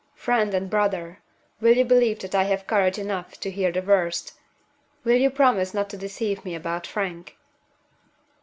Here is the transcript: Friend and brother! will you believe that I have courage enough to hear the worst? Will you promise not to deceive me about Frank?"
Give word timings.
Friend 0.15 0.51
and 0.55 0.67
brother! 0.67 1.19
will 1.59 1.77
you 1.77 1.85
believe 1.85 2.17
that 2.21 2.33
I 2.33 2.45
have 2.45 2.65
courage 2.65 2.97
enough 2.97 3.39
to 3.39 3.51
hear 3.51 3.71
the 3.71 3.83
worst? 3.83 4.33
Will 5.03 5.17
you 5.17 5.29
promise 5.29 5.75
not 5.75 5.91
to 5.91 5.95
deceive 5.97 6.43
me 6.43 6.55
about 6.55 6.87
Frank?" 6.87 7.37